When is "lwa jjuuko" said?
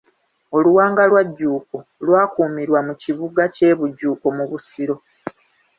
1.09-1.77